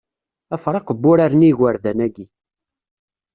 Afraq 0.55 0.87
n 0.93 0.97
wuraren 1.03 1.45
i 1.45 1.49
yigerdan-agi. 1.49 2.25